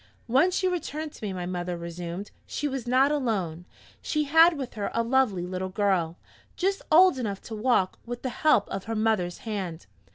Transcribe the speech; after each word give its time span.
"When 0.25 0.49
she 0.49 0.67
returned 0.67 1.11
to 1.13 1.23
me," 1.23 1.31
my 1.31 1.45
mother 1.45 1.77
resumed, 1.77 2.31
"she 2.47 2.67
was 2.67 2.87
not 2.87 3.11
alone. 3.11 3.65
She 4.01 4.23
had 4.23 4.57
with 4.57 4.73
her 4.73 4.89
a 4.95 5.03
lovely 5.03 5.45
little 5.45 5.69
girl, 5.69 6.17
just 6.55 6.81
old 6.91 7.19
enough 7.19 7.43
to 7.43 7.55
walk 7.55 7.99
with 8.03 8.23
the 8.23 8.29
help 8.29 8.67
of 8.69 8.85
her 8.85 8.95
mother's 8.95 9.37
hand. 9.45 9.85